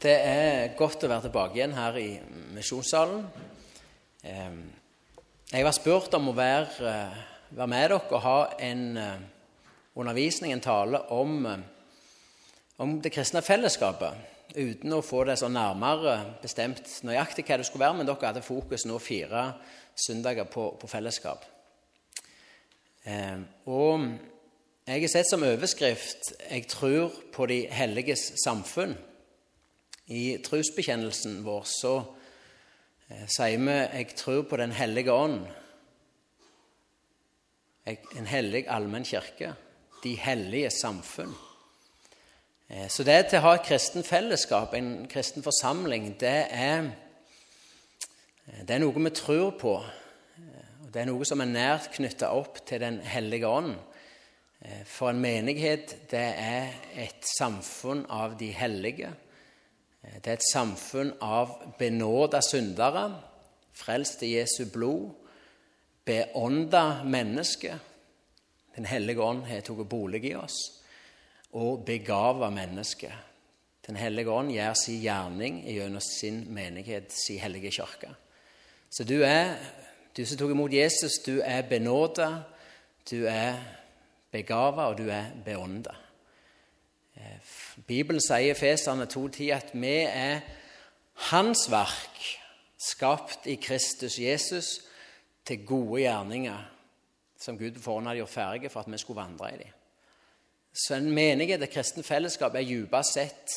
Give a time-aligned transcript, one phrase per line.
[0.00, 2.14] Det er godt å være tilbake igjen her i
[2.54, 3.18] misjonssalen.
[4.24, 7.18] Jeg var spurt om å være, eh,
[7.50, 9.18] være med dere og ha en eh,
[10.00, 11.58] undervisning, en tale, om, eh,
[12.78, 14.14] om det kristne fellesskapet.
[14.56, 18.46] Uten å få det så nærmere bestemt nøyaktig hva det skulle være, men dere hadde
[18.46, 19.44] fokus nå fire
[20.06, 21.44] søndager på, på fellesskap.
[23.66, 24.08] Og
[24.86, 29.09] jeg har sett som overskrift 'Jeg tror på de helliges samfunn'.
[30.10, 31.92] I trosbekjennelsen vår så
[33.08, 35.46] eh, sier vi 'Jeg tror på Den hellige ånd'.
[37.86, 39.54] En hellig allmenn kirke.
[40.02, 41.34] De hellige samfunn.
[42.68, 46.90] Eh, så det til å ha et kristen fellesskap, en kristen forsamling, det er,
[48.48, 49.78] eh, det er noe vi tror på.
[50.92, 53.76] Det er noe som er nært knytta opp til Den hellige ånd.
[54.84, 59.14] For en menighet, det er et samfunn av de hellige.
[60.00, 63.04] Det er et samfunn av benåda syndere,
[63.76, 65.10] frelst i Jesu blod,
[66.04, 67.86] beånda mennesker
[68.76, 70.56] Den hellige ånd har tatt bolig i oss,
[71.58, 73.12] og begava mennesker.
[73.86, 78.12] Den hellige ånd gjør sin gjerning gjennom sin menighet, sin hellige kirke.
[78.88, 79.56] Så du er,
[80.16, 82.30] du som tok imot Jesus, du er benåda,
[83.10, 83.58] du er
[84.30, 85.96] begava, og du er beånda.
[87.86, 90.40] Bibelen sier i Feserne 2,10 at vi er
[91.30, 92.20] Hans verk,
[92.80, 94.80] skapt i Kristus Jesus,
[95.44, 96.60] til gode gjerninger
[97.40, 99.76] som Gud på forhånd hadde gjort ferdige for at vi skulle vandre i dem.
[100.72, 103.56] Så en menighet, et kristent fellesskap, er dypest sett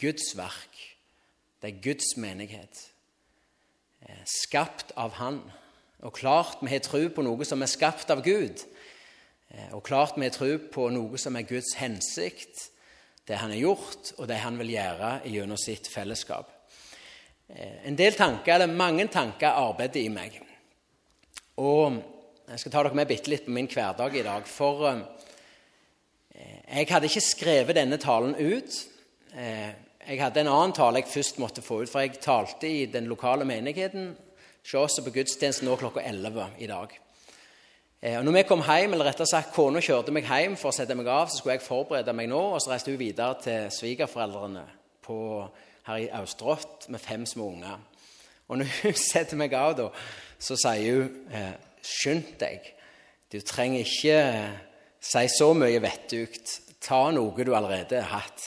[0.00, 0.80] Guds verk.
[1.62, 2.82] Det er Guds menighet.
[4.02, 5.40] Eh, skapt av Han.
[5.98, 8.64] Og klart vi har tro på noe som er skapt av Gud.
[9.50, 12.70] Eh, og klart vi har tro på noe som er Guds hensikt
[13.30, 16.48] det han har gjort, og det han vil gjøre gjennom sitt fellesskap.
[17.46, 20.40] Eh, en del tanker, eller mange tanker arbeider i meg.
[21.62, 22.00] Og
[22.50, 24.48] jeg skal ta dere med bitte litt på min hverdag i dag.
[24.50, 25.04] For eh,
[26.74, 28.80] jeg hadde ikke skrevet denne talen ut.
[29.38, 29.70] Eh,
[30.08, 33.06] jeg hadde en annen tale jeg først måtte få ut, for jeg talte i den
[33.10, 34.10] lokale menigheten
[34.64, 36.98] hos oss på gudstjenesten nå klokka 11 i dag.
[38.02, 40.76] Eh, og når vi kom hjem, eller rettere sagt kona kjørte meg hjem for å
[40.76, 43.66] sette meg av, så skulle jeg forberede meg nå, og så reiste hun videre til
[43.76, 44.62] svigerforeldrene
[45.84, 47.76] her i Austerått med fem små unger.
[48.48, 49.90] Og når hun setter meg av, da,
[50.40, 52.66] så sier hun eh, Skynd deg.
[53.32, 54.58] Du trenger ikke eh,
[55.00, 56.58] si så mye vettugt.
[56.84, 58.44] Ta noe du allerede har hatt.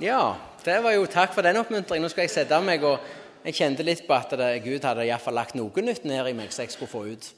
[0.00, 0.22] Ja,
[0.64, 2.04] det var jo takk for den oppmuntringen.
[2.04, 3.04] Nå skal jeg sette meg, og
[3.44, 4.32] jeg kjente litt på at
[4.64, 7.32] Gud hadde iallfall lagt noe nytt ned i meg så jeg skulle få ut.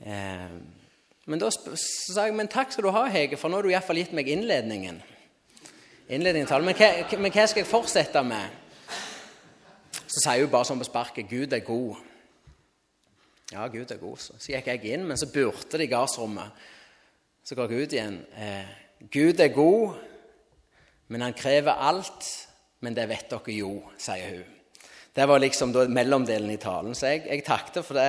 [0.00, 0.52] Eh,
[1.30, 4.00] men da sa jeg men takk skal du ha, Hege, for nå har du iallfall
[4.00, 5.02] gitt meg innledningen.
[6.08, 8.58] innledningen til men, hva, men hva skal jeg fortsette med?
[10.10, 12.00] Så sier hun bare sånn på sparket Gud er god.
[13.52, 14.18] Ja, Gud er god.
[14.18, 16.66] Så, så gikk jeg inn, men så burte det i gardsrommet.
[17.46, 18.20] Så går jeg ut igjen.
[18.34, 18.72] Eh,
[19.10, 19.98] Gud er god,
[21.10, 22.26] men han krever alt.
[22.80, 24.56] Men det vet dere jo, sier hun.
[25.12, 26.94] Det var liksom da mellomdelen i talen.
[26.96, 28.06] Så jeg, jeg takket for det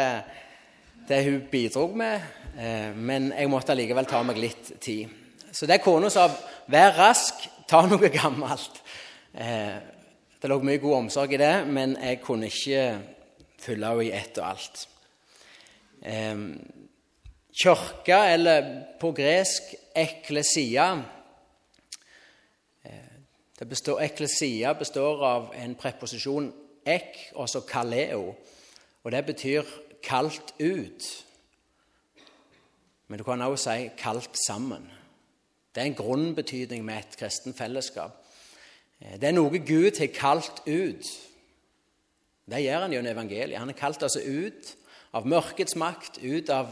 [1.07, 2.21] det hun bidro med,
[2.57, 5.09] eh, men jeg måtte allikevel ta meg litt tid.
[5.51, 6.29] Så det kona sa,
[6.67, 7.33] 'Vær rask,
[7.67, 8.81] ta noe gammelt'.
[9.35, 9.79] Eh,
[10.41, 12.99] det lå mye god omsorg i det, men jeg kunne ikke
[13.59, 14.87] fylle henne i ett og alt.
[17.53, 21.03] Kirka, eller på gresk eklesia
[23.65, 26.49] består, Eklesia består av en preposisjon
[26.85, 28.33] ek, og så kaleo.
[29.03, 29.65] Og det betyr
[30.03, 31.09] kalt ut.
[33.07, 34.85] Men du kan også si kalt sammen.
[35.75, 38.17] Det er en grunnbetydning med et kristen fellesskap.
[38.99, 41.07] Det er noe Gud har kalt ut.
[42.51, 43.59] Det gjør han gjennom evangeliet.
[43.59, 44.75] Han har kalt oss ut
[45.15, 46.71] av mørkets makt, ut av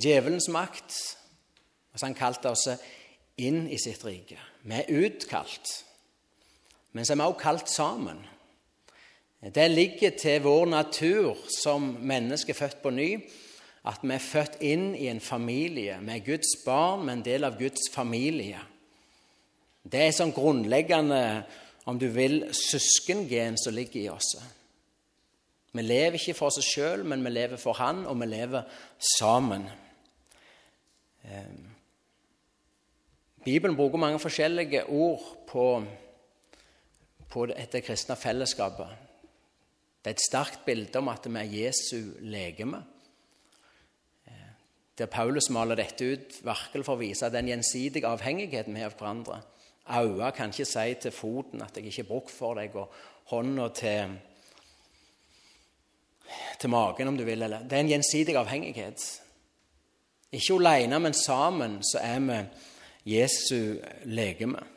[0.00, 0.96] djevelens makt.
[1.92, 2.66] Og så har han kalt oss
[3.40, 4.38] inn i sitt rike.
[4.62, 5.72] Vi er utkalt.
[6.92, 8.20] Men så er vi også kalt sammen.
[9.42, 13.08] Det ligger til vår natur som mennesker født på ny
[13.82, 15.96] at vi er født inn i en familie.
[15.98, 18.60] Vi er Guds barn, men en del av Guds familie.
[19.82, 21.42] Det er sånn grunnleggende,
[21.90, 24.36] om du vil, søskengen som ligger i oss.
[25.74, 28.62] Vi lever ikke for oss sjøl, men vi lever for Han, og vi lever
[29.18, 29.66] sammen.
[31.26, 31.64] Ehm,
[33.42, 35.66] Bibelen bruker mange forskjellige ord på,
[37.26, 39.01] på dette kristne fellesskapet.
[40.02, 42.82] Det er et sterkt bilde om at vi er Jesu legeme.
[44.26, 44.48] Eh,
[44.98, 48.98] der Paulus maler dette ut virkelig for å vise den gjensidige avhengigheten vi har av
[48.98, 49.38] hverandre.
[49.86, 52.90] Øyet kan ikke si til foten at jeg ikke har bruk for deg, og
[53.30, 54.18] hånda til,
[56.58, 57.42] til magen, om du vil.
[57.42, 57.62] Eller.
[57.62, 59.06] Det er en gjensidig avhengighet.
[60.32, 62.42] Ikke alene, men sammen så er vi
[63.14, 64.71] Jesu legeme.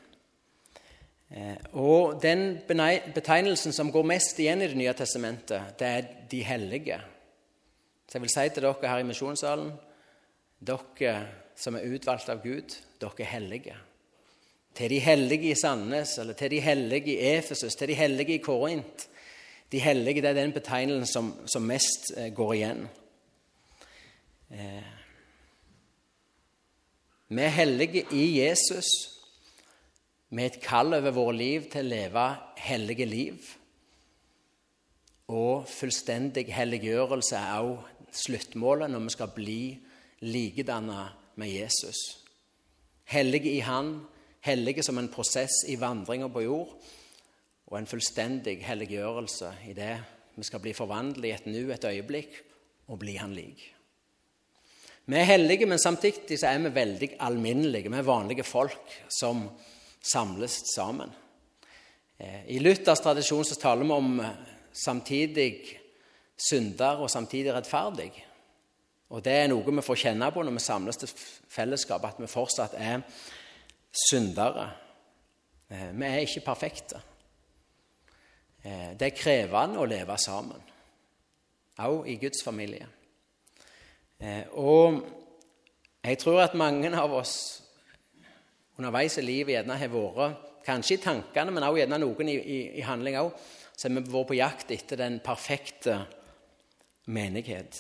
[1.36, 6.44] Eh, og den betegnelsen som går mest igjen i Det nye testamentet, det er de
[6.44, 7.00] hellige.
[8.08, 9.74] Så jeg vil si til dere her i misjonssalen
[10.66, 11.16] dere
[11.56, 13.76] som er utvalgt av Gud, dere er hellige.
[14.76, 18.44] Til de hellige i Sandnes, eller til de hellige i Efesus, til de hellige i
[18.44, 19.08] Korint.
[19.72, 22.88] De hellige det er den betegnelsen som, som mest eh, går igjen.
[24.52, 24.94] Eh,
[27.28, 29.15] vi er hellige i Jesus
[30.36, 32.24] med et kall over våre liv til å leve
[32.60, 33.52] hellige liv.
[35.32, 37.94] Og fullstendig helliggjørelse er også
[38.26, 39.62] sluttmålet når vi skal bli
[40.26, 41.08] likedanna
[41.40, 42.02] med Jesus.
[43.12, 43.98] Hellige i Han,
[44.46, 46.74] hellige som en prosess i vandringa på jord,
[47.66, 49.94] og en fullstendig helliggjørelse i det
[50.36, 52.42] vi skal bli forvandlet i et nu, et øyeblikk,
[52.92, 53.62] og bli Han lik.
[55.06, 57.90] Vi er hellige, men samtidig er vi veldig alminnelige.
[57.90, 59.46] Vi er vanlige folk som
[60.12, 61.12] samles sammen.
[62.18, 64.30] Eh, I Luthers tradisjon så taler vi om eh,
[64.74, 65.80] samtidig
[66.38, 68.12] synder og samtidig rettferdig.
[69.10, 71.12] Og Det er noe vi får kjenne på når vi samles til
[71.50, 73.04] fellesskap, at vi fortsatt er
[74.10, 74.70] syndere.
[75.70, 77.02] Eh, vi er ikke perfekte.
[78.66, 80.62] Det er krevende å leve sammen,
[81.78, 82.88] også i Guds familie.
[84.58, 84.96] Og
[86.02, 87.36] jeg tror at mange av oss
[88.78, 92.60] underveis i livet gjerne har vært, kanskje i tankene, men også gjerne noen i, i,
[92.80, 93.34] i handling òg,
[93.76, 96.00] så har vi vært på jakt etter den perfekte
[97.06, 97.78] menighet.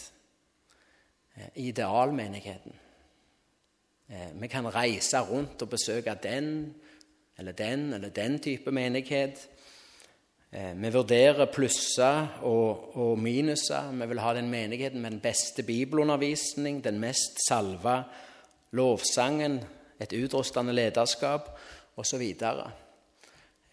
[1.36, 2.74] Eh, idealmenigheten.
[4.08, 6.76] Eh, vi kan reise rundt og besøke den
[7.38, 9.48] eller den eller den type menighet.
[10.52, 13.92] Eh, vi vurderer plusser og, og minuser.
[13.92, 18.04] Vi vil ha den menigheten med den beste bibelundervisning, den mest salva
[18.72, 19.60] lovsangen,
[20.00, 21.52] et utrustende lederskap
[21.98, 22.24] osv.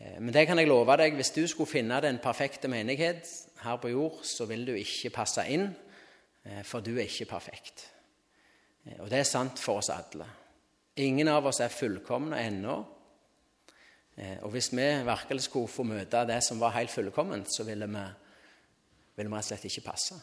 [0.03, 3.29] Eh, men det kan jeg love deg, hvis du skulle finne den perfekte menighet
[3.63, 5.69] her på jord, så vil du ikke passe inn,
[6.45, 7.89] eh, for du er ikke perfekt.
[8.99, 10.27] Og det er sant for oss alle.
[10.97, 12.75] Ingen av oss er fullkomne ennå.
[14.17, 17.87] Eh, og hvis vi virkelig skulle få møte det som var helt fullkomment, så ville
[17.89, 18.05] vi,
[19.17, 20.19] ville vi rett og slett ikke passe.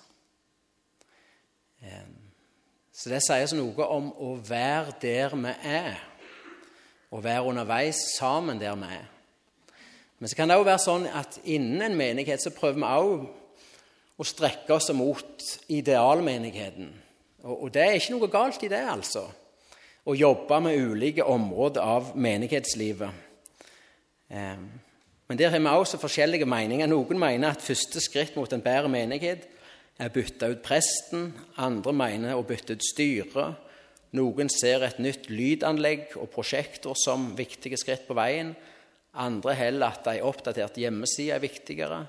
[3.00, 6.00] Så det sier noe om å være der vi er,
[7.16, 9.06] og være underveis sammen der vi er.
[10.20, 14.20] Men så kan det òg være sånn at innen en menighet så prøver vi òg
[14.20, 16.90] å strekke oss mot idealmenigheten.
[17.48, 19.24] Og, det er ikke noe galt i det, altså.
[20.04, 23.56] Å jobbe med ulike områder av menighetslivet.
[24.36, 24.66] Ehm,
[25.30, 26.92] men der har vi også forskjellige meninger.
[26.92, 29.59] Noen mener at første skritt mot en bedre menighet å
[30.08, 31.34] bytte ut presten.
[31.60, 33.58] Andre mener å bytte ut styret.
[34.16, 38.56] Noen ser et nytt lydanlegg og prosjekter som viktige skritt på veien.
[39.20, 42.00] Andre heller at ei oppdatert hjemmeside er viktigere.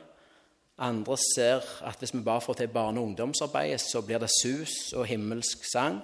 [0.80, 4.94] Andre ser at hvis vi bare får til barne- og ungdomsarbeidet, så blir det sus
[4.96, 6.00] og himmelsk sang.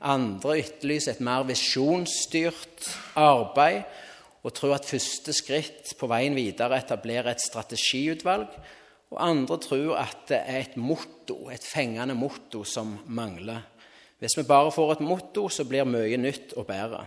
[0.00, 2.86] Andre etterlyser et mer visjonsstyrt
[3.18, 3.82] arbeid
[4.40, 8.46] og tror at første skritt på veien videre etablerer et strategiutvalg.
[9.10, 13.64] Og andre tror at det er et motto, et fengende motto som mangler.
[14.20, 17.02] Hvis vi bare får et motto, så blir mye nytt og bedre.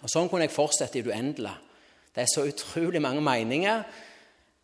[0.00, 1.56] Og Sånn kunne jeg fortsette i det uendelige.
[2.14, 3.82] Det er så utrolig mange meninger,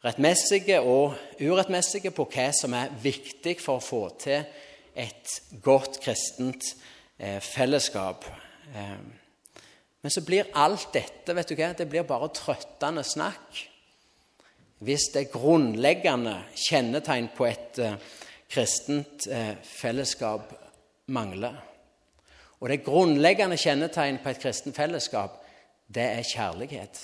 [0.04, 4.44] rettmessige og urettmessige, på hva som er viktig for å få til
[4.94, 5.34] et
[5.64, 6.64] godt kristent
[7.18, 8.24] eh, fellesskap.
[8.70, 9.00] Eh,
[10.00, 13.66] men så blir alt dette vet du hva, det blir bare trøttende snakk
[14.80, 17.98] hvis det grunnleggende kjennetegn på et eh,
[18.50, 20.54] kristent eh, fellesskap
[21.12, 21.56] mangler.
[22.60, 25.40] Og det grunnleggende kjennetegn på et kristent fellesskap,
[25.94, 27.00] det er kjærlighet.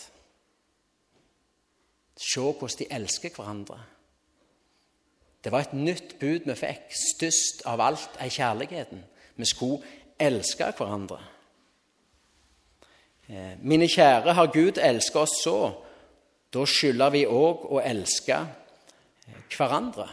[2.17, 3.79] Se hvordan de elsker hverandre.
[5.45, 6.89] Det var et nytt bud vi fikk.
[6.91, 9.05] Størst av alt er kjærligheten.
[9.37, 9.83] Vi skulle
[10.19, 11.21] elske hverandre.
[13.29, 15.86] Eh, mine kjære, har Gud elsket oss så,
[16.57, 18.39] da skylder vi òg å elske
[19.53, 20.07] hverandre.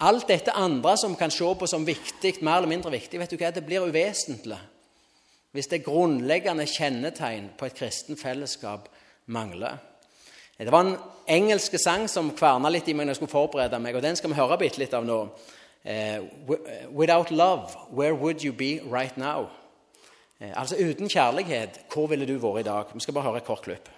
[0.00, 3.36] Alt dette andre som kan se på som viktig, mer eller mindre viktig, vet du
[3.36, 4.60] hva, det blir uvesentlig
[5.50, 8.84] hvis det grunnleggende kjennetegn på et kristen fellesskap
[9.34, 9.80] mangler.
[10.58, 10.96] Det var en
[11.26, 14.30] engelsk sang som kverna litt i meg når jeg skulle forberede meg, og den skal
[14.30, 15.16] vi høre bitte litt av nå.
[15.82, 16.20] Eh,
[16.92, 19.48] Without love, where would you be right now?
[20.38, 22.94] Eh, altså uten kjærlighet, hvor ville du vært i dag?
[22.94, 23.88] Vi skal bare høre et kort klipp.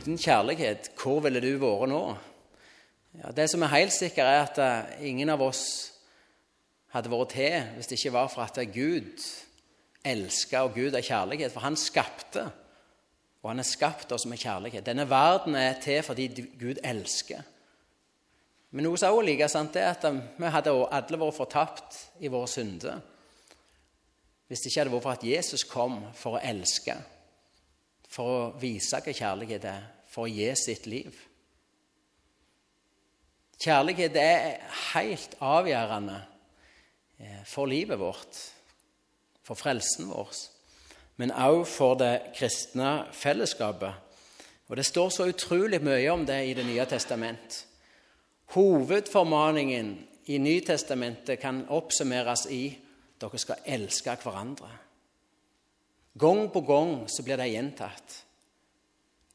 [0.00, 2.04] Uten kjærlighet, hvor ville du vært nå?
[3.20, 5.60] Ja, det som er helt sikkert, er at eh, ingen av oss
[6.94, 9.20] hadde vært til hvis det ikke var for at Gud
[10.08, 11.52] elsker, og Gud er kjærlighet.
[11.52, 12.46] For han skapte,
[13.42, 14.86] og han har skapt oss med kjærlighet.
[14.88, 17.44] Denne verden er til fordi Gud elsker.
[18.72, 22.02] Men noe som også er like sant, er at eh, vi hadde alle vært fortapt
[22.24, 23.04] i våre synder.
[24.48, 26.96] Hvis det ikke hadde vært for at Jesus kom for å elske,
[28.10, 31.14] for å vise hva kjærlighet er, for å gi sitt liv.
[33.60, 34.56] Kjærlighet er
[34.94, 36.16] helt avgjørende
[37.20, 38.38] eh, for livet vårt,
[39.44, 40.32] for frelsen vår,
[41.20, 44.06] men også for det kristne fellesskapet.
[44.70, 47.66] Og Det står så utrolig mye om det i Det nye testament.
[48.54, 52.78] Hovedformaningen i Nytestamentet kan oppsummeres i
[53.20, 54.70] dere skal elske hverandre.
[56.18, 58.16] Gang på gang så blir det gjentatt.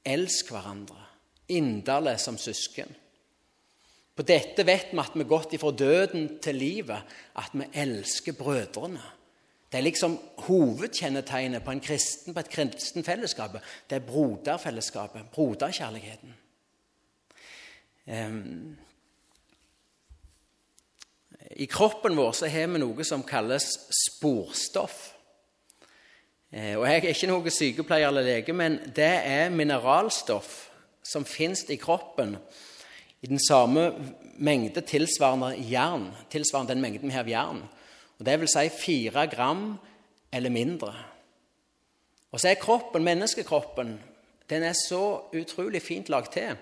[0.06, 1.00] Elsk hverandre,
[1.48, 2.92] inderlig som søsken.
[4.16, 8.36] På dette vet vi at vi har gått ifra døden til livet, at vi elsker
[8.38, 9.04] brødrene.
[9.72, 10.14] Det er liksom
[10.46, 13.58] hovedkjennetegnet på, en kristen, på et kristen fellesskap.
[13.90, 16.36] Det er broderfellesskapet, broderkjærligheten.
[18.06, 18.78] Um,
[21.58, 23.68] I kroppen vår så har vi noe som kalles
[24.06, 25.15] sporstoff.
[26.56, 30.70] Eh, Og Jeg er ikke noen sykepleier eller lege, men det er mineralstoff
[31.04, 32.38] som finnes i kroppen
[33.22, 33.90] i den samme
[34.40, 37.62] mengde tilsvarende jern, tilsvarende den mengden vi har av jern.
[38.20, 39.78] Og Det vil si fire gram
[40.32, 40.94] eller mindre.
[42.32, 44.00] Og så er kroppen, menneskekroppen,
[44.50, 46.56] den er så utrolig fint lagd til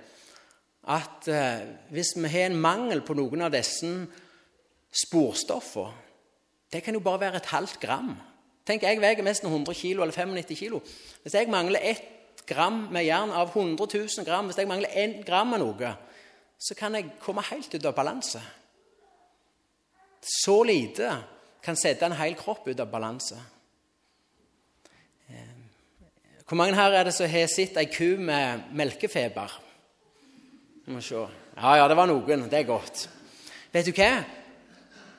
[0.89, 3.87] at eh, hvis vi har en mangel på noen av disse
[4.91, 5.93] sporstoffene
[6.73, 8.15] Det kan jo bare være et halvt gram.
[8.65, 10.79] Tenk, Jeg veier nesten 100 kilo, eller 95 kilo.
[11.23, 15.25] Hvis jeg mangler 1 gram med jern av 100 000 gram, hvis jeg mangler 1
[15.25, 15.93] gram av noe,
[16.59, 18.39] så kan jeg komme helt ut av balanse.
[20.23, 21.09] Så lite
[21.63, 23.35] kan sette en hel kropp ut av balanse.
[25.29, 25.51] Eh,
[26.47, 29.59] Hvor mange her er det som har sett ei ku med melkefeber?
[30.85, 31.19] Vi må se.
[31.55, 32.47] Ja, ja, det var noen.
[32.49, 33.09] Det er godt.
[33.73, 34.23] Vet du hva?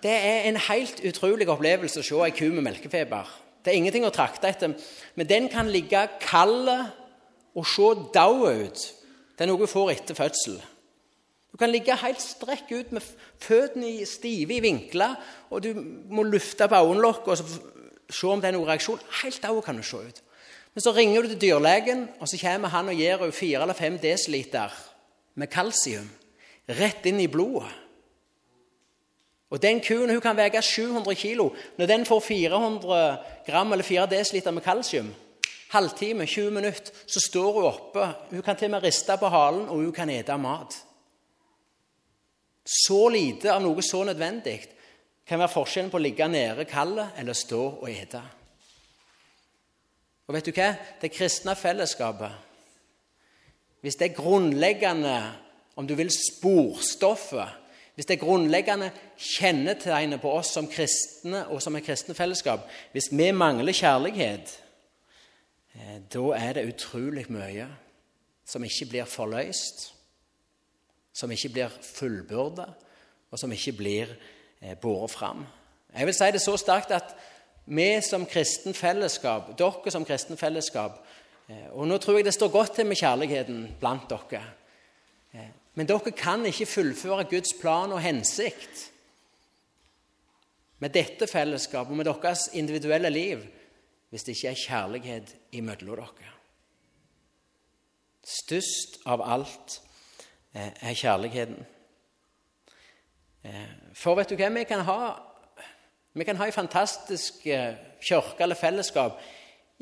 [0.05, 3.31] Det er en helt utrolig opplevelse å se ei ku med melkefeber.
[3.65, 4.75] Det er ingenting å trakte etter,
[5.17, 8.83] men den kan ligge kald og se død ut.
[9.33, 10.59] Det er noe du får etter fødsel.
[11.55, 13.07] Du kan ligge helt strekk ut med
[13.41, 15.15] føttene stive i vinkler,
[15.49, 15.71] og du
[16.13, 19.01] må lufte på øyenlokket og se om det er noen reaksjon.
[19.23, 20.21] Helt død kan du se ut.
[20.75, 23.79] Men så ringer du til dyrlegen, og så kommer han og gir henne fire eller
[23.79, 24.75] fem desiliter
[25.39, 26.11] med kalsium
[26.69, 27.71] rett inn i blodet.
[29.51, 31.51] Og Den kuen hun kan veie 700 kilo.
[31.79, 35.15] Når den får 400 gram eller 4 dl med kalsium,
[35.71, 38.09] halvtime, 20 minutter, så står hun oppe.
[38.31, 40.75] Hun kan til og med riste på halen, og hun kan ete mat.
[42.65, 44.63] Så lite av noe så nødvendig
[45.27, 48.23] kan være forskjellen på å ligge nede kald eller stå og ete.
[50.25, 50.71] Og vet du hva?
[51.01, 52.33] Det kristne fellesskapet,
[53.85, 55.17] hvis det er grunnleggende,
[55.77, 57.64] om du vil, sporstoffet
[57.95, 63.11] hvis det er grunnleggende kjennetegnet på oss som kristne og som et kristne fellesskap Hvis
[63.13, 64.61] vi mangler kjærlighet,
[65.75, 67.69] eh, da er det utrolig mye
[68.45, 69.95] som ikke blir forløst,
[71.13, 72.67] som ikke blir fullbyrda,
[73.31, 74.17] og som ikke blir
[74.61, 75.47] eh, båret fram.
[75.95, 77.15] Jeg vil si det så sterkt at
[77.67, 80.99] vi som kristen fellesskap, dere som kristen fellesskap
[81.49, 84.43] eh, Og nå tror jeg det står godt til med kjærligheten blant dere.
[85.75, 88.91] Men dere kan ikke fullføre Guds plan og hensikt
[90.79, 93.43] med dette fellesskapet og med deres individuelle liv
[94.11, 96.33] hvis det ikke er kjærlighet imellom dere.
[98.25, 99.81] Størst av alt
[100.55, 101.65] eh, er kjærligheten.
[103.45, 104.53] Eh, For vet du hva?
[104.55, 104.99] Vi kan ha,
[106.15, 109.19] vi kan ha en fantastisk eh, kirke eller fellesskap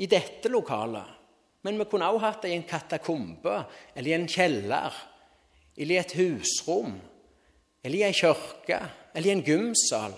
[0.00, 1.20] i dette lokalet.
[1.62, 3.60] Men vi kunne også hatt det i en katakombe
[3.94, 4.96] eller i en kjeller
[5.76, 7.00] eller i et husrom,
[7.84, 8.80] eller i ei kirke,
[9.14, 10.14] eller i en gymsal.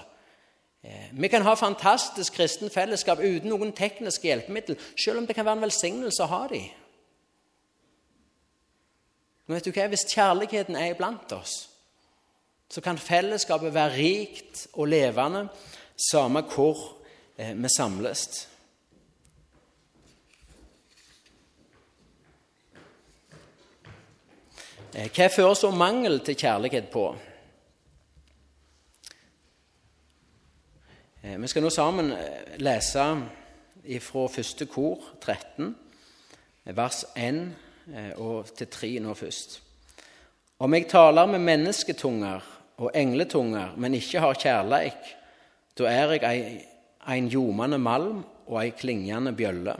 [0.84, 5.44] Eh, Vi kan ha fantastisk kristen fellesskap uten noen tekniske hjelpemiddel, selv om det kan
[5.44, 6.68] være en velsignelse å ha dem.
[9.46, 9.87] Men vet du hva?
[9.92, 11.68] Hvis kjærligheten er iblant oss,
[12.70, 15.49] så kan fellesskapet være rikt og levende,
[16.11, 16.78] samme hvor
[17.38, 18.49] eh, vi samles.
[24.94, 27.08] Hva fører så mangel til kjærlighet på?
[31.24, 33.06] Eh, Vi skal nå sammen eh, lese
[34.00, 35.74] fra første kor 13,
[36.78, 37.42] vers 1
[37.90, 39.58] eh, og til 3 nå først.
[40.62, 42.46] Om jeg taler med mennesketunger
[42.78, 45.12] og engletunger, men ikke har kjærleik,
[45.74, 46.64] da er jeg
[47.18, 49.74] en ljomande malm og ei klingende bjølle.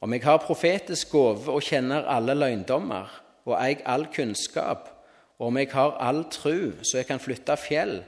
[0.00, 4.90] Om jeg har profetisk gåve og kjenner alle løgndommer, og eig all kunnskap,
[5.38, 8.00] og om jeg har all tru, så jeg kan flytte fjell,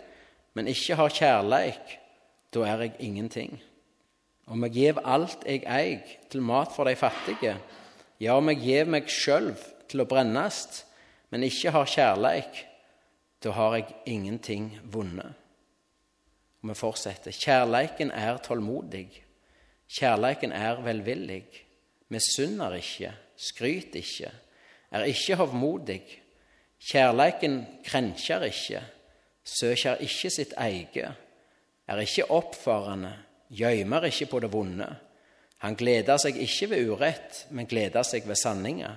[0.54, 1.99] men ikke har kjærleik,
[2.54, 3.59] da er jeg ingenting.
[4.49, 7.59] Om jeg gjev alt jeg eig til mat for de fattige,
[8.21, 10.83] ja, om jeg gjev meg sjølv til å brennast,
[11.30, 12.64] men ikke har kjærleik,
[13.45, 15.37] da har jeg ingenting vunnet.
[16.59, 17.30] Og vi fortsetter.
[17.30, 19.07] Kjærleiken er tålmodig.
[19.87, 21.45] Kjærleiken er velvillig.
[22.11, 24.33] Misunner ikke, skryter ikke,
[24.90, 26.02] er ikke hovmodig.
[26.78, 28.83] Kjærleiken krenkjer ikke,
[29.45, 31.11] søker ikke sitt eige,
[31.88, 33.12] er ikke oppfarende,
[33.50, 34.88] gjøymer ikke på det vonde.
[35.59, 38.95] Han gleder seg ikke ved urett, men gleder seg ved sanninga.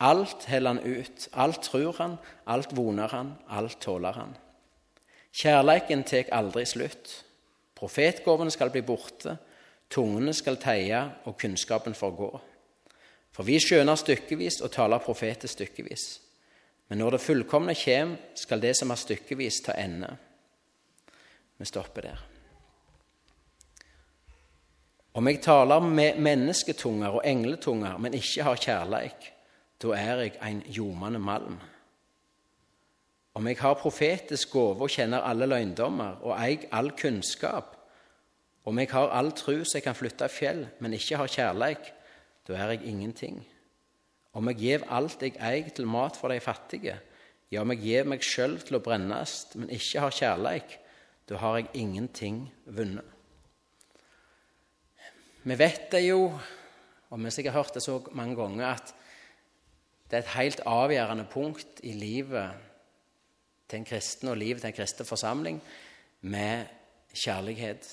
[0.00, 4.36] Alt heller han ut, alt tror han, alt voner han, alt tåler han.
[5.32, 7.12] Kjærleiken tek aldri slutt.
[7.76, 9.36] Profetgåvene skal bli borte,
[9.92, 12.32] tungene skal teie, og kunnskapen forgå.
[13.40, 16.02] For vi skjønner stykkevis og taler profeter stykkevis.
[16.92, 20.10] Men når det fullkomne kommer, skal det som er stykkevis, ta ende.
[21.56, 22.18] Vi stopper der.
[25.16, 29.30] Om jeg taler med mennesketunger og engletunger, men ikke har kjærleik,
[29.80, 31.56] da er jeg en ljomende malm.
[33.40, 37.72] Om jeg har profetisk gåve og kjenner alle løgndommer og eier all kunnskap,
[38.68, 41.90] om jeg har all tru så jeg kan flytte fjell, men ikke har kjærleik,
[42.50, 43.38] da er jeg ingenting.
[44.34, 46.96] Om jeg gjev alt jeg eier til mat for de fattige,
[47.50, 50.76] ja, om jeg gjev meg sjøl til å brennes, men ikke har kjærleik,
[51.30, 53.06] da har jeg ingenting vunnet.
[55.46, 56.26] Vi vet det jo,
[57.08, 58.92] og vi har sikkert hørt det så mange ganger, at
[60.10, 62.66] det er et helt avgjørende punkt i livet
[63.70, 65.62] til en kristen og livet til en kristen forsamling
[66.26, 66.66] med
[67.14, 67.86] kjærlighet.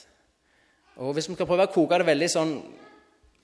[0.98, 2.54] Og Hvis vi skal prøve å koke det veldig sånn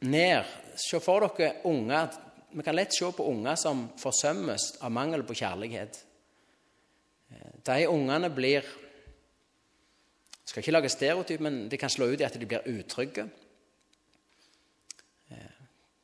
[0.10, 2.22] ned Se for dere unger
[2.54, 5.96] Vi kan lett se på unger som forsømmes av mangel på kjærlighet.
[7.66, 8.62] De ungene blir
[10.44, 13.26] jeg skal ikke lage stereotyp, men de kan slå ut i at de blir utrygge.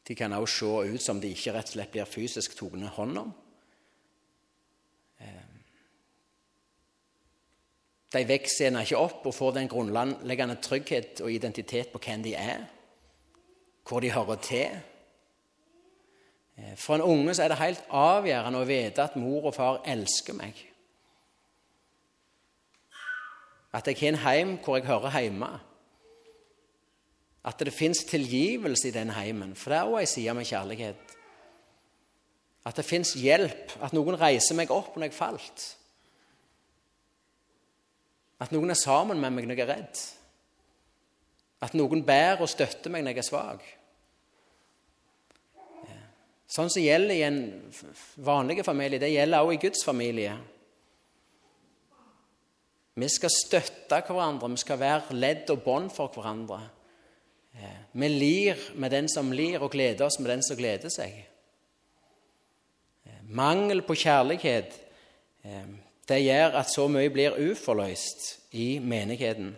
[0.08, 3.19] De kan også se ut som de ikke rett og slett blir fysisk tatt hånd
[3.21, 3.29] om.
[8.10, 12.63] De vokser ikke opp og får den grunnleggende trygghet og identitet på hvem de er,
[13.89, 14.80] hvor de hører til.
[16.78, 20.36] For en unge så er det helt avgjørende å vite at mor og far elsker
[20.38, 20.58] meg.
[23.73, 25.49] At jeg har en heim hvor jeg hører hjemme.
[27.45, 31.15] At det fins tilgivelse i den heimen, for det er òg ei side med kjærlighet.
[32.67, 35.65] At det fins hjelp, at noen reiser meg opp når jeg falt.
[38.39, 40.02] At noen er sammen med meg når jeg er redd.
[41.63, 43.65] At noen bærer og støtter meg når jeg er svak.
[46.49, 47.41] Sånn som gjelder i en
[48.25, 50.33] vanlig familie, det gjelder også i Guds familie.
[52.99, 56.63] Vi skal støtte hverandre, vi skal være ledd og bånd for hverandre.
[57.93, 61.15] Vi lir med den som lir, og gleder oss med den som gleder seg.
[63.29, 64.73] Mangel på kjærlighet
[66.09, 69.53] det gjør at så mye blir uforløst i menigheten.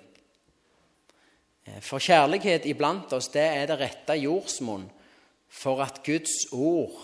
[1.80, 4.89] For kjærlighet iblant oss, det er det rette jordsmonn
[5.51, 6.95] for at Guds ord,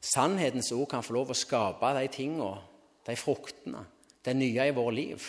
[0.00, 2.62] sannhetens ord, kan få lov å skape de tingene,
[3.06, 3.82] de fruktene,
[4.22, 5.26] det nye i våre liv.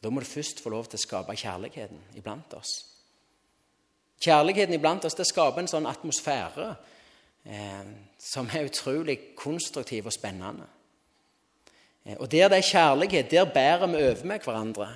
[0.00, 2.78] Da må det først få lov til å skape kjærligheten iblant oss.
[4.22, 6.68] Kjærligheten iblant oss det skaper en sånn atmosfære
[7.44, 7.88] eh,
[8.20, 10.68] som er utrolig konstruktiv og spennende.
[12.04, 14.88] Eh, og der det er kjærlighet, der bærer vi over med hverandre.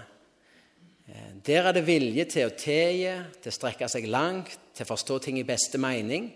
[1.09, 4.95] Eh, der er det vilje til å tilgi, til å strekke seg langt, til å
[4.95, 6.31] forstå ting i beste mening.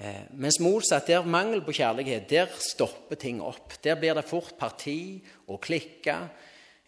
[0.00, 3.76] Eh, mens motsatt, der mangel på kjærlighet, der stopper ting opp.
[3.84, 6.16] Der blir det fort parti og klikke.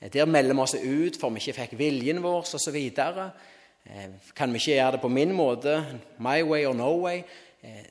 [0.00, 2.76] Eh, Der melder vi oss ut for vi ikke fikk viljen vår, osv.
[2.76, 6.00] Eh, Kan vi ikke gjøre det på min måte?
[6.18, 7.22] My way or no way?
[7.62, 7.84] Eh,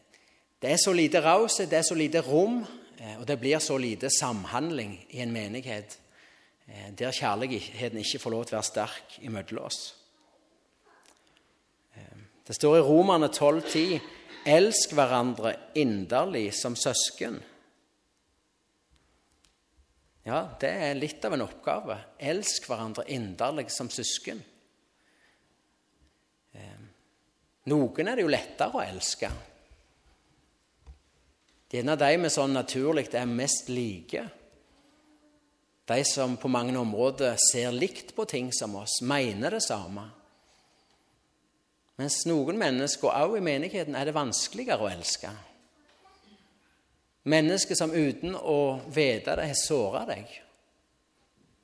[0.62, 2.66] Det er så lite raushet, det er så lite rom,
[3.00, 6.00] eh, og det blir så lite samhandling i en menighet
[6.68, 9.97] eh, der kjærligheten ikke får lov til å være sterk imellom oss.
[12.48, 14.00] Det står i Romerne 12,10.:
[14.48, 17.42] Elsk hverandre inderlig som søsken.
[20.24, 21.98] Ja, det er litt av en oppgave.
[22.20, 24.40] Elsk hverandre inderlig som søsken.
[26.56, 26.80] Eh,
[27.68, 29.32] Noen er det jo lettere å elske.
[31.68, 34.24] Gjerne de vi sånn naturlig er mest like.
[35.88, 40.08] De som på mange områder ser likt på ting som oss, mener det samme.
[41.98, 45.32] Mens noen mennesker, også i menigheten, er det vanskeligere å elske.
[47.28, 50.30] Mennesker som uten å vite det, har såra deg.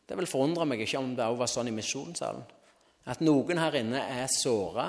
[0.09, 2.43] Det vil forundre meg ikke om det også var sånn i misjonssalen.
[3.07, 4.87] At noen her inne er såra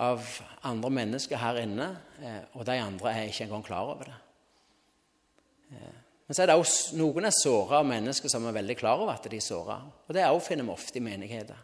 [0.00, 0.28] av
[0.66, 1.88] andre mennesker her inne,
[2.22, 4.20] eh, og de andre er ikke engang klar over det.
[5.72, 5.98] Eh,
[6.30, 9.16] Men så er det også noen er såra av mennesker som er veldig klar over
[9.16, 9.80] at de er såra.
[10.06, 11.58] Og det også finner vi ofte i menigheter.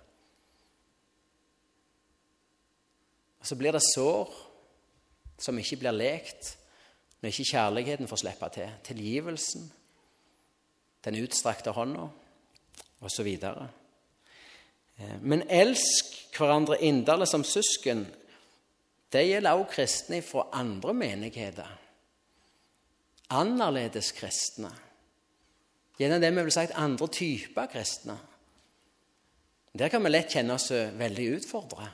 [3.46, 4.30] Og så blir det sår
[5.38, 6.56] som ikke blir lekt
[7.20, 8.70] når ikke kjærligheten får slippe til.
[8.88, 9.68] Tilgivelsen,
[11.06, 12.08] den utstrakte hånda,
[13.06, 13.28] osv.
[13.38, 18.02] Eh, Men elsk hverandre inderlig som søsken.
[19.12, 21.70] Det gjelder også kristne fra andre menigheter.
[23.30, 24.72] Annerledes kristne.
[26.00, 28.18] Gjennom det vi vil sagt andre typer kristne.
[29.78, 31.86] Der kan vi lett kjenne oss veldig utfordra.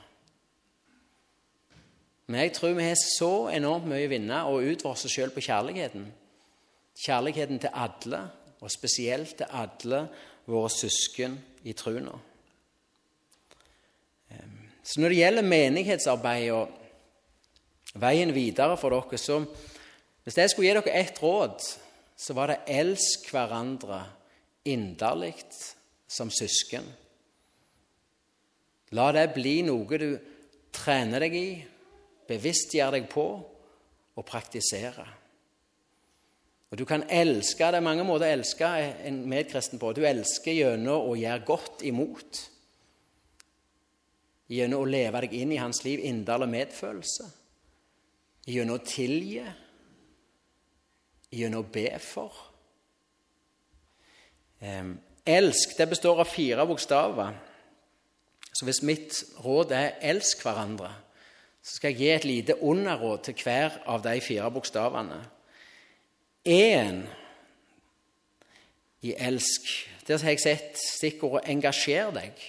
[2.27, 5.43] Men jeg tror vi har så enormt mye å vinne og utfordre oss sjøl på
[5.43, 6.05] kjærligheten.
[7.03, 8.21] Kjærligheten til alle,
[8.63, 10.05] og spesielt til alle
[10.47, 11.35] våre søsken
[11.67, 12.15] i trua.
[14.83, 19.39] Så når det gjelder menighetsarbeid og veien videre for dere, så
[20.23, 21.59] hvis jeg skulle gi dere ett råd,
[22.15, 24.01] så var det elsk hverandre
[24.69, 25.35] inderlig
[26.07, 26.85] som søsken.
[28.93, 30.09] La det bli noe du
[30.73, 31.47] trener deg i,
[32.27, 33.25] bevisstgjør deg på
[34.13, 35.05] og praktisere.
[36.71, 38.69] Og Du kan elske det er mange måter å elske
[39.05, 39.91] en medkristen på.
[39.93, 42.39] Du elsker gjennom å gjøre godt imot.
[44.49, 47.29] Gjennom å leve deg inn i hans liv, inderlig medfølelse.
[48.49, 49.43] Gjennom å tilgi.
[51.29, 52.41] Gjennom å be for.
[54.63, 57.37] Um, Elsk det består av fire bokstaver.
[58.53, 60.91] Så hvis mitt råd er 'elsk hverandre',
[61.63, 65.21] så skal jeg gi et lite underråd til hver av de fire bokstavene.
[66.43, 67.05] En
[69.03, 69.69] i elsk.
[70.07, 72.43] Der har jeg sett stikkordet 'engasjer deg'.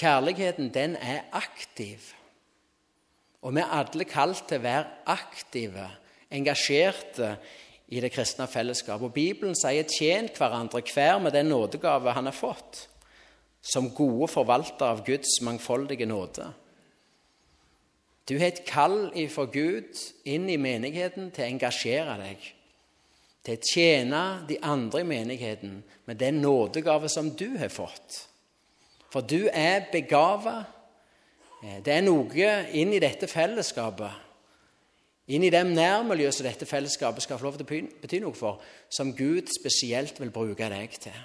[0.00, 2.14] Kjærligheten, den er aktiv.
[3.42, 5.90] Og vi er alle kalt til å være aktive,
[6.30, 7.36] engasjerte
[7.88, 9.04] i det kristne fellesskapet.
[9.04, 12.88] Og Bibelen sier 'tjen hverandre hver med den nådegave han har fått',
[13.62, 16.54] som gode forvaltere av Guds mangfoldige nåde.
[18.28, 19.96] Du har et kall fra Gud
[20.28, 22.48] inn i menigheten til å engasjere deg,
[23.46, 28.26] til å tjene de andre i menigheten med den nådegave som du har fått.
[29.08, 30.66] For du er begava.
[31.58, 34.26] Det er noe inn i dette fellesskapet,
[35.32, 38.60] inn i det nærmiljøet som dette fellesskapet skal få lov til å bety noe for,
[38.92, 41.18] som Gud spesielt vil bruke deg til.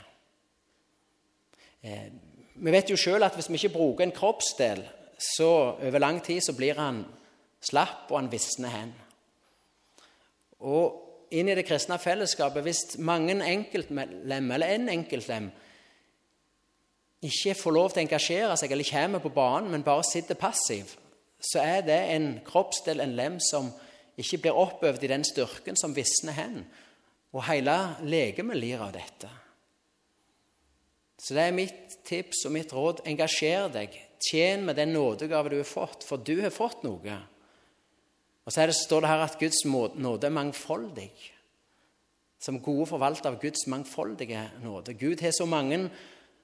[1.84, 2.08] Eh,
[2.54, 4.84] Vi vet jo sjøl at hvis vi ikke bruker en kroppsdel,
[5.24, 7.04] så over lang tid så blir han
[7.64, 8.94] slapp, og han visner hen.
[10.64, 15.52] Og inn i det kristne fellesskapet, hvis mange enkeltlem, eller en enkeltlem,
[17.24, 20.92] ikke får lov til å engasjere seg eller kommer på banen, men bare sitter passiv,
[21.44, 23.72] så er det en kroppsdel, en lem, som
[24.20, 26.60] ikke blir oppøvd i den styrken som visner hen.
[27.34, 29.30] Og hele legemet lir av dette.
[31.24, 33.02] Så det er mitt tips og mitt råd.
[33.10, 33.96] Engasjer deg.
[34.24, 37.18] Tjen med den nådegave du har fått, for du har fått noe.
[38.44, 41.12] Og så det, står det her at Guds nåde er mangfoldig.
[42.44, 44.94] Som gode forvalter av Guds mangfoldige nåde.
[45.00, 45.86] Gud har så mange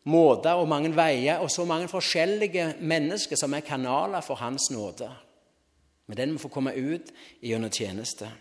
[0.08, 5.10] måter og mange veier og så mange forskjellige mennesker som er kanaler for Hans nåde.
[6.08, 7.12] Men den må få komme ut
[7.44, 8.32] gjennom tjeneste.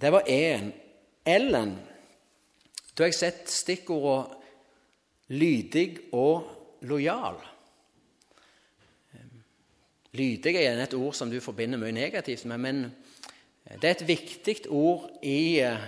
[0.00, 0.72] Det var én.
[1.26, 1.76] Ellen.
[2.94, 4.42] Da har jeg sett stikkordene
[5.26, 6.55] lydig og
[6.88, 7.38] lojal.
[10.16, 12.82] Lydig er et ord som du forbinder mye negativt med, men
[13.66, 15.86] det er et viktig ord i, eh,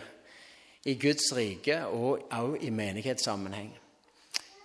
[0.85, 3.71] i Guds rike og også i menighetssammenheng.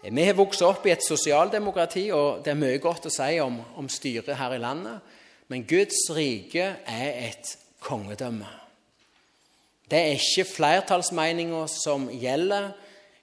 [0.04, 3.62] Vi har vokst opp i et sosialdemokrati, og det er mye godt å si om,
[3.80, 5.00] om styret her i landet.
[5.48, 8.50] Men Guds rike er et kongedømme.
[9.92, 12.74] Det er ikke flertallsmeninga som gjelder.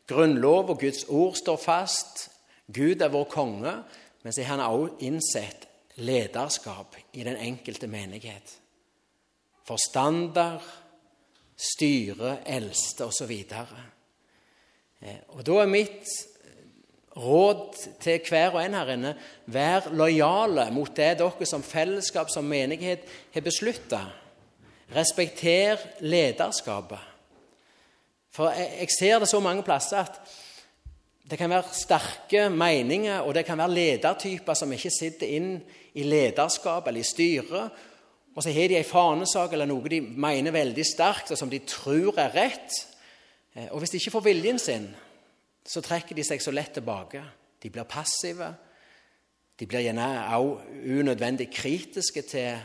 [0.09, 2.30] Grunnlov og Guds ord står fast.
[2.75, 3.75] Gud er vår konge,
[4.23, 5.67] men så har han også innsett
[6.01, 8.57] lederskap i den enkelte menighet.
[9.67, 10.61] Forstander,
[11.61, 13.33] styre, eldste osv.
[15.01, 16.09] Eh, og da er mitt
[17.21, 19.15] råd til hver og en her inne
[19.51, 24.05] vær lojale mot det dere som fellesskap, som menighet, har beslutta.
[24.95, 27.07] Respekter lederskapet.
[28.31, 30.21] For jeg, ser det så mange plasser at
[31.31, 35.53] det kan være sterke meninger, og det kan være ledertyper som ikke sitter inn
[35.95, 37.77] i lederskap eller i styret.
[38.35, 41.61] Og så har de en fanesak eller noe de mener veldig sterkt, og som de
[41.67, 42.81] tror er rett.
[43.55, 44.89] Eh, og hvis de ikke får viljen sin,
[45.67, 47.23] så trekker de seg så lett tilbake.
[47.63, 48.49] De blir passive.
[49.61, 52.59] De blir gjerne også unødvendig kritiske til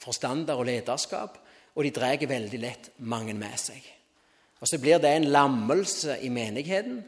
[0.00, 1.38] forstander og lederskap,
[1.76, 3.80] og de drar veldig lett mange med seg.
[4.60, 7.04] Og Så blir det en lammelse i menigheten.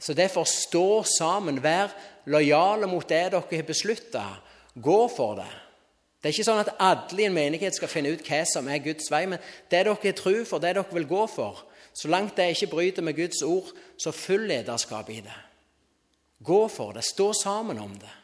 [0.00, 1.92] Så derfor stå sammen, vær
[2.28, 4.24] lojale mot det dere har beslutta.
[4.74, 5.50] Gå for det.
[6.18, 8.82] Det er ikke sånn at alle i en menighet skal finne ut hva som er
[8.82, 9.38] Guds vei, men
[9.70, 11.62] det dere har tro for, det dere vil gå for,
[11.94, 15.36] så langt det ikke bryter med Guds ord, så følg lederskap i det.
[16.44, 17.04] Gå for det.
[17.06, 18.14] Stå sammen om det.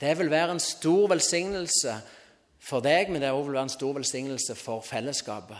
[0.00, 1.96] Det vil være en stor velsignelse
[2.62, 5.58] for deg, men det vil også være en stor velsignelse for fellesskapet.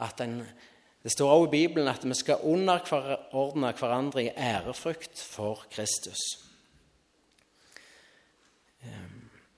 [0.00, 0.42] At en,
[1.02, 6.20] det står også i Bibelen at vi skal underordne hverandre i ærefrykt for Kristus.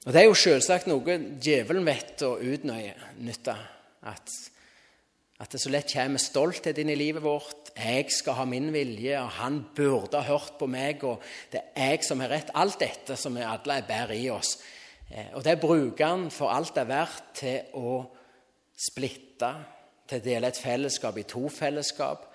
[0.06, 3.54] Og Det er jo selvsagt noe djevelen vet å utnytte.
[4.02, 4.30] At
[5.42, 7.72] at det så lett kommer stolthet inn i livet vårt.
[7.74, 11.90] 'Jeg skal ha min vilje, og han burde ha hørt på meg.' og 'Det er
[11.90, 14.58] jeg som har rett.' Alt dette som vi alle bærer i oss.
[15.10, 18.06] Eh, og det bruker han for alt det er verdt til å
[18.76, 19.54] splitte,
[20.12, 22.28] til å dele et fellesskap i to fellesskap.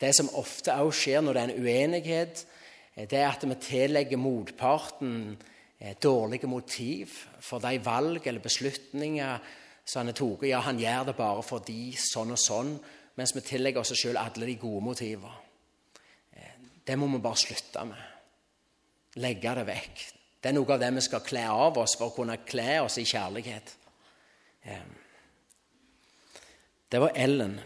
[0.00, 2.46] Det som ofte også skjer når det er en uenighet,
[2.94, 5.36] eh, det er at vi tillegger motparten
[5.80, 9.38] eh, dårlige motiv for de valg eller beslutninger
[9.84, 10.48] som han har tatt.
[10.48, 12.74] Ja, han gjør det bare fordi sånn og sånn,
[13.16, 15.38] mens vi tillegger oss sjøl alle de gode motiver.
[16.34, 18.10] Eh, det må vi bare slutte med.
[19.22, 20.04] Legge det vekk.
[20.42, 22.98] Det er noe av det vi skal kle av oss for å kunne kle oss
[23.00, 23.70] i kjærlighet.
[24.68, 25.03] Eh,
[26.94, 27.56] det var L-en.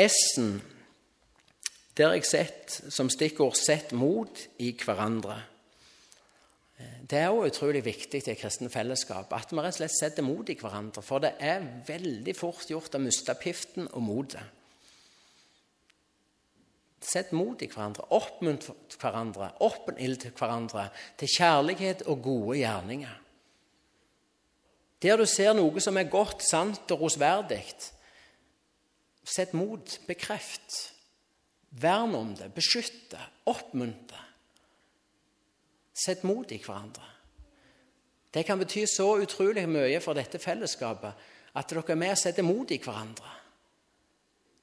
[0.00, 0.54] S-en,
[1.92, 5.42] der har jeg sett som stikkord 'sett mot i hverandre'.
[7.10, 10.24] Det er også utrolig viktig i et kristent fellesskap at vi rett og slett setter
[10.24, 11.02] mot i hverandre.
[11.02, 14.42] For det er veldig fort gjort å miste piften og motet.
[17.02, 23.18] Sett mot i hverandre, oppmuntre hverandre, åpen til hverandre, til kjærlighet og gode gjerninger.
[25.02, 27.64] Der du ser noe som er godt, sant og rosverdig,
[29.24, 30.92] sett mot, bekreft.
[31.70, 34.20] Vern om det, beskytte, oppmuntre.
[35.92, 37.08] Sett mot i hverandre.
[38.32, 42.46] Det kan bety så utrolig mye for dette fellesskapet at dere er med og setter
[42.46, 43.32] mot i hverandre.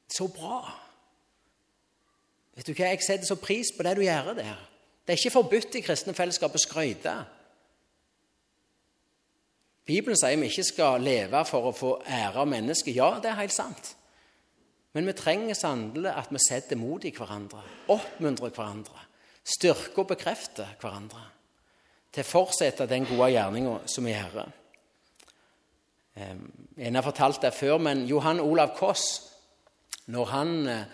[0.10, 0.64] Så bra!
[2.58, 4.58] Vet du hva, Jeg setter så pris på det du gjør der.
[5.06, 7.14] Det er ikke forbudt i kristne fellesskap å skryte.
[9.90, 12.94] Bibelen sier vi ikke skal leve for å få ære av mennesker.
[12.94, 13.94] Ja, det er helt sant.
[14.94, 17.62] Men vi trenger sannelig at vi setter mot i hverandre,
[17.94, 19.10] oppmuntrer hverandre
[19.50, 21.26] styrker og bekrefter hverandre
[22.14, 24.50] til å fortsette den gode gjerninga som vi gjør.
[26.20, 29.06] En har fortalt det før, men Johan Olav Koss,
[30.10, 30.88] når han eh,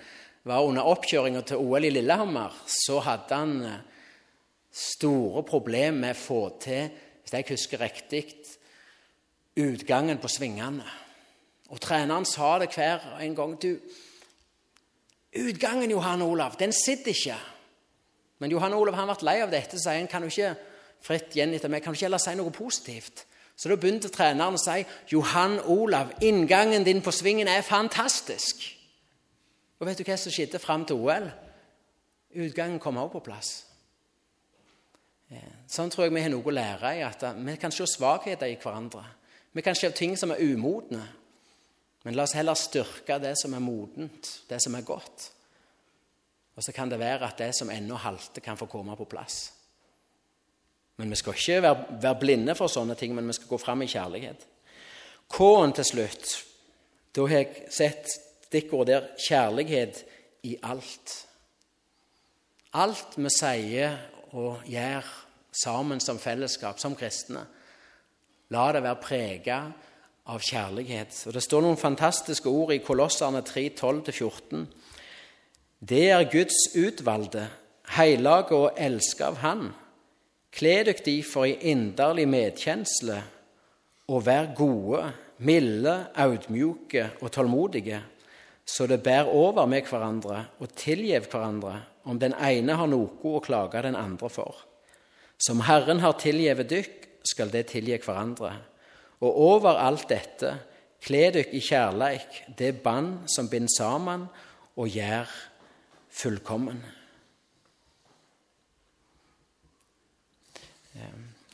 [0.46, 3.80] var under oppkjøringa til OL i Lillehammer, så hadde han eh,
[4.76, 6.92] store problemer med å få til,
[7.24, 8.26] hvis jeg husker riktig,
[9.56, 10.86] utgangen på svingene.
[11.74, 13.56] Og treneren sa det hver en gang.
[13.62, 13.78] Du,
[15.36, 17.38] utgangen, Johan Olav, den sitter ikke.
[18.40, 20.56] Men Johan Olav han ble lei av dette, så han kan du ikke
[21.06, 23.26] fritt gjengitt meg, kan du ikke heller si noe positivt?
[23.56, 28.66] Så da begynte treneren å si Johan Olav, inngangen din på svingen er fantastisk.
[29.80, 31.30] Og vet du hva som skjedde fram til OL?
[32.36, 33.52] Utgangen kom også på plass.
[35.72, 37.04] Sånn tror jeg vi har noe å lære i.
[37.04, 39.04] at Vi kan se svakheter i hverandre.
[39.56, 41.02] Vi kan se ting som er umodne.
[42.06, 45.30] Men la oss heller styrke det som er modent, det som er godt.
[46.56, 49.52] Og så kan det være at det som ennå halter, kan få komme på plass.
[51.02, 53.82] Men vi skal ikke være, være blinde for sånne ting, men vi skal gå fram
[53.84, 54.46] i kjærlighet.
[55.34, 56.36] K-en til slutt.
[57.16, 58.14] Da har jeg sett
[58.46, 60.04] stikkordet der 'kjærlighet
[60.44, 61.26] i alt'.
[62.74, 63.98] Alt vi sier
[64.32, 65.04] og gjør
[65.64, 67.46] sammen som fellesskap, som kristne,
[68.50, 69.60] la det være prega
[70.26, 71.14] av kjærlighet.
[71.28, 74.66] Og Det står noen fantastiske ord i Kolosserne 3, 12-14.
[75.80, 77.48] Det er Guds utvalgte,
[77.96, 79.68] hellige og elska av Han.
[80.56, 83.20] Kle dere derfor i inderlig medkjensle
[84.08, 85.02] og vær gode,
[85.38, 88.00] milde, audmjuke og tålmodige,
[88.66, 93.42] så det bærer over med hverandre og tilgjev hverandre om den ene har noe å
[93.44, 94.64] klage den andre for.
[95.38, 98.54] Som Herren har tilgjevet dykk, skal det tilgi hverandre.
[99.24, 100.52] Og over alt dette,
[101.06, 104.26] kle dykk i kjærleik, det bånd som binder sammen
[104.76, 105.32] og gjør
[106.16, 106.82] fullkommen.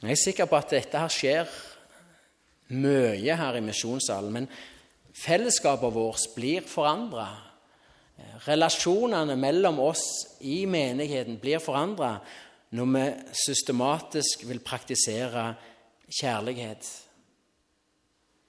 [0.01, 1.49] Jeg er sikker på at dette her skjer
[2.73, 4.47] mye her i misjonssalen, men
[5.21, 7.27] fellesskapet vårt blir forandra.
[8.47, 10.05] Relasjonene mellom oss
[10.45, 12.15] i menigheten blir forandra
[12.77, 13.05] når vi
[13.43, 15.51] systematisk vil praktisere
[16.07, 16.87] kjærlighet.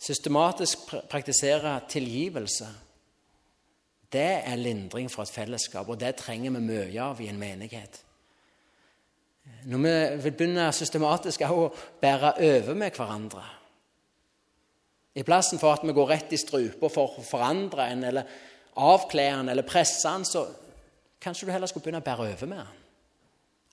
[0.02, 2.66] Systematisk praktisere tilgivelse.
[4.12, 8.00] Det er lindring for et fellesskap, og det trenger vi mye av i en menighet.
[9.64, 9.92] Når vi
[10.24, 11.68] vil begynne systematisk å
[12.02, 13.42] bære over med hverandre
[15.18, 18.28] I plassen for at vi går rett i strupa for å forandre en, eller
[18.80, 20.46] avkle en, eller presse en, så
[21.20, 22.78] kanskje du heller skulle begynne å bære over med han.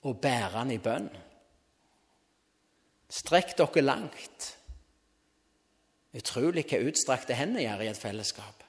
[0.04, 1.08] Og bære han i bønn.
[3.10, 4.50] Strekk dere langt.
[6.16, 8.64] Utrolig hva utstrakte hender gjør i et fellesskap.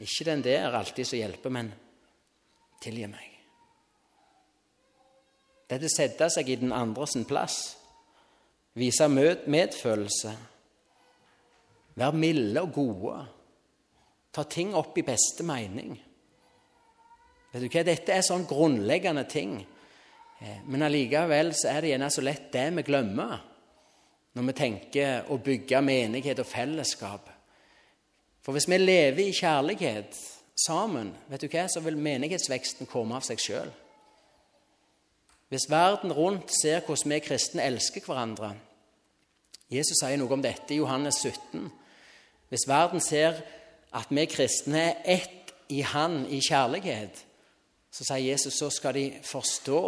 [0.00, 1.70] Ikke den der alltid som hjelper, men
[2.80, 3.26] tilgi meg.
[5.70, 7.58] Dette sette seg i den andre sin plass,
[8.74, 10.32] vise medfølelse,
[12.00, 13.18] være milde og gode,
[14.32, 15.92] ta ting opp i beste mening.
[17.50, 19.60] Vet du hva, Dette er sånn grunnleggende ting,
[20.40, 23.40] Eh, men allikevel så er det gjerne så lett det vi glemmer
[24.34, 27.28] når vi tenker å bygge menighet og fellesskap.
[28.44, 30.16] For hvis vi lever i kjærlighet
[30.66, 33.70] sammen, vet du hva, så vil menighetsveksten komme av seg sjøl.
[35.50, 38.54] Hvis verden rundt ser hvordan vi kristne elsker hverandre
[39.70, 41.68] Jesus sier noe om dette i Johannes 17.
[42.50, 43.36] Hvis verden ser
[43.94, 47.14] at vi kristne er ett i Han i kjærlighet,
[47.90, 49.82] så sier Jesus så skal de forstå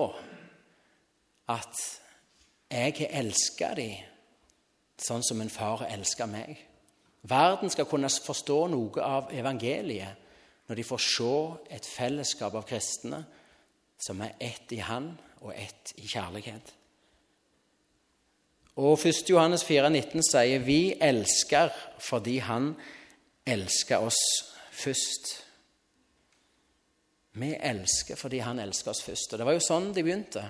[1.51, 1.83] at
[2.71, 4.12] jeg har elska dem
[5.01, 6.59] sånn som en far elsker meg.
[7.29, 10.19] Verden skal kunne forstå noe av evangeliet
[10.69, 11.33] når de får se
[11.77, 13.23] et fellesskap av kristne
[14.03, 16.73] som er ett i Han og ett i kjærlighet.
[18.81, 19.29] Og 1.
[19.29, 22.73] Johannes 4,19 sier vi elsker fordi Han
[23.47, 24.21] elsker oss
[24.73, 25.33] først.
[27.37, 29.33] Vi elsker fordi Han elsker oss først.
[29.33, 30.47] Og Det var jo sånn de begynte.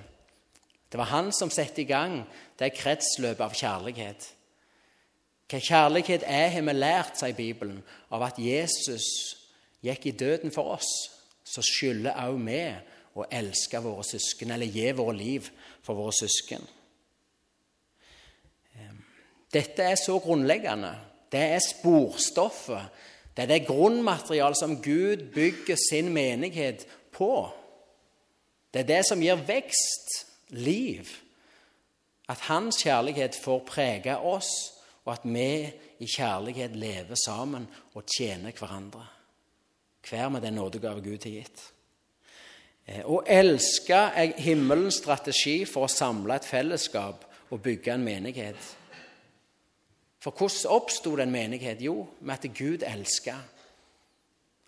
[0.92, 2.22] Det var Han som satte i gang
[2.58, 4.26] det kretsløpet av kjærlighet.
[5.48, 9.06] Hva kjærlighet er, har vi lært, sier Bibelen, av at Jesus
[9.84, 10.90] gikk i døden for oss.
[11.44, 12.60] Så skylder også vi
[13.16, 15.48] å elske våre søsken, eller gi våre liv
[15.84, 16.64] for våre søsken.
[19.52, 20.92] Dette er så grunnleggende.
[21.32, 22.88] Det er sporstoffet.
[23.36, 27.48] Det er det grunnmaterialet som Gud bygger sin menighet på.
[28.72, 31.08] Det er det som gir vekst, liv.
[32.28, 34.50] At Hans kjærlighet får prege oss,
[35.04, 39.06] og at vi i kjærlighet lever sammen og tjener hverandre.
[40.08, 41.62] Hver med den nådegave Gud har gitt.
[42.86, 48.58] Eh, Å elske er himmelens strategi for å samle et fellesskap og bygge en menighet.
[50.22, 51.82] For hvordan oppsto den menighet?
[51.82, 53.36] Jo, med at Gud elska.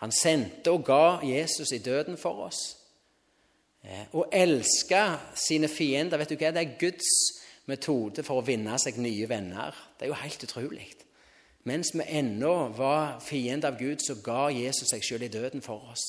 [0.03, 2.84] Han sendte og ga Jesus i døden for oss.
[3.85, 5.03] Eh, Å elske
[5.37, 6.53] sine fiender, vet du hva?
[6.55, 7.09] det er Guds
[7.69, 9.77] metode for å vinne seg nye venner.
[9.99, 10.89] Det er jo helt utrolig.
[11.65, 15.85] Mens vi ennå var fiender av Gud, så ga Jesus seg selv i døden for
[15.93, 16.05] oss.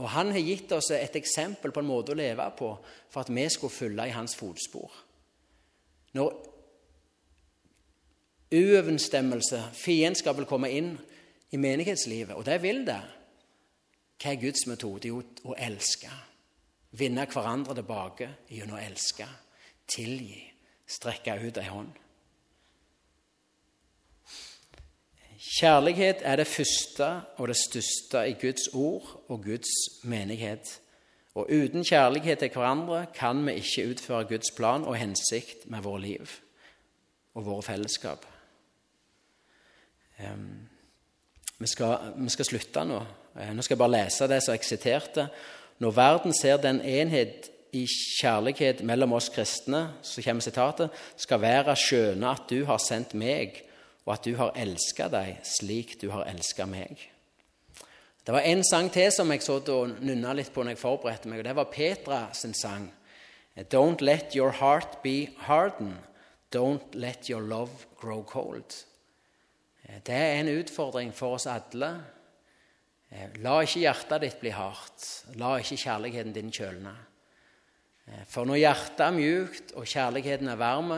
[0.00, 2.70] Og Han har gitt oss et eksempel på en måte å leve på
[3.12, 4.92] for at vi skulle følge i hans fotspor.
[6.16, 6.32] Når
[8.52, 10.94] uoverensstemmelse, fiendskap, vil komme inn
[11.52, 13.00] i menighetslivet, og det vil det,
[14.22, 15.08] hva er Guds metode?
[15.10, 16.10] Jo, å elske.
[16.94, 19.26] Vinne hverandre tilbake gjennom å elske.
[19.90, 20.42] Tilgi.
[20.86, 21.98] Strekke ut ei hånd.
[25.42, 27.08] Kjærlighet er det første
[27.40, 29.72] og det største i Guds ord og Guds
[30.06, 30.78] menighet.
[31.34, 36.04] Og uten kjærlighet til hverandre kan vi ikke utføre Guds plan og hensikt med vårt
[36.04, 36.36] liv
[37.34, 38.26] og våre fellesskap.
[40.20, 40.68] Um,
[41.58, 43.00] vi, skal, vi skal slutte nå.
[43.38, 45.28] Eh, Nå skal jeg bare lese det som jeg siterte.
[45.78, 51.76] Når verden ser den enhet i kjærlighet mellom oss kristne, så kommer sitatet, skal være
[51.76, 53.62] skjønne at du har sendt meg,
[54.04, 57.08] og at du har elska deg slik du har elska meg.
[58.26, 61.30] Det var en sang til som jeg så og nynna litt på når jeg forberedte
[61.30, 62.90] meg, og det var Petra sin sang.
[63.72, 65.96] Don't let your heart be hardened.
[66.54, 68.84] Don't let your love grow cold.
[70.06, 72.04] Det er en utfordring for oss alle.
[73.12, 75.08] Eh, La ikke hjertet ditt bli hardt.
[75.40, 76.94] La ikke kjærligheten din kjølne.
[78.08, 80.96] Eh, For når hjertet er mjukt og kjærligheten er varm,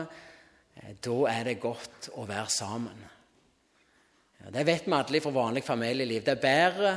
[0.75, 3.03] da er det godt å være sammen.
[4.51, 6.25] Det vet vi alle fra vanlig familieliv.
[6.25, 6.91] Det er bedre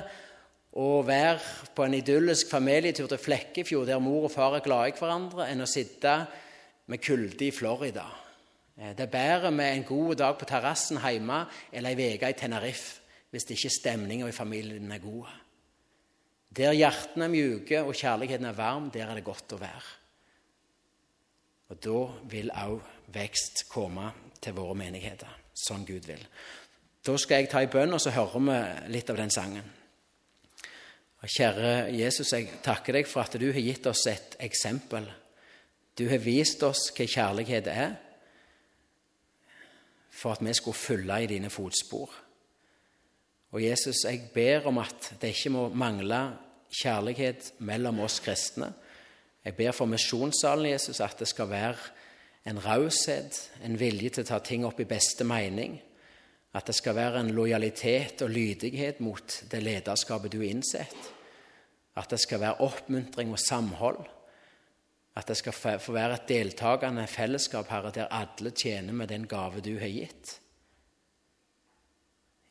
[0.82, 4.96] å være på en idyllisk familietur til Flekkefjord der mor og far er glade i
[4.98, 6.14] hverandre, enn å sitte
[6.90, 8.04] med kulde i Florida.
[8.78, 12.32] Eh, Det er bedre med en god dag på terrassen hjemme eller ei uke i
[12.32, 15.28] Tenerife hvis ikke stemninga i familien er god.
[16.56, 19.88] Der hjertene er mjuke og kjærligheten er varm, der er det godt å være.
[21.68, 21.98] Og da
[22.32, 22.78] vil òg
[23.12, 24.10] vekst komme
[24.40, 26.22] til våre menigheter, sånn Gud vil.
[27.04, 29.74] Da skal jeg ta en bønn, og så hører vi litt av den sangen.
[31.18, 35.08] Og Kjære Jesus, jeg takker deg for at du har gitt oss et eksempel.
[35.98, 37.96] Du har vist oss hva kjærlighet er,
[40.18, 42.14] for at vi skulle følge i dine fotspor.
[43.52, 46.20] Og Jesus, jeg ber om at det ikke må mangle
[46.82, 48.72] kjærlighet mellom oss kristne.
[49.44, 51.76] Jeg ber for misjonssalen, Jesus, at det skal være
[52.48, 55.78] en raushet, en vilje til å ta ting opp i beste mening.
[56.56, 61.10] At det skal være en lojalitet og lydighet mot det lederskapet du har innsett.
[61.96, 64.00] At det skal være oppmuntring og samhold.
[65.18, 69.64] At det skal få være et deltakende fellesskap, Herre, der alle tjener med den gave
[69.64, 70.38] du har gitt.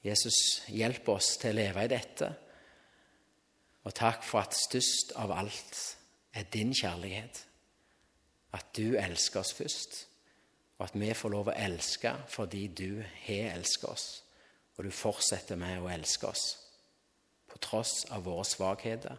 [0.06, 0.38] Jesus,
[0.70, 2.30] hjelp oss til å leve i dette.
[3.88, 5.80] Og takk for at størst av alt
[6.38, 7.41] er din kjærlighet.
[8.56, 9.98] At du elsker oss først,
[10.78, 14.08] og at vi får lov å elske fordi du har elsket oss,
[14.78, 16.45] og du fortsetter med å elske oss
[17.48, 19.18] på tross av våre svakheter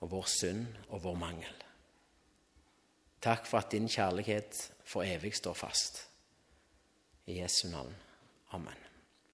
[0.00, 1.60] og vår synd og vår mangel.
[3.24, 6.04] Takk for at din kjærlighet for evig står fast.
[7.26, 7.94] I Jesu navn.
[8.52, 8.83] Amen.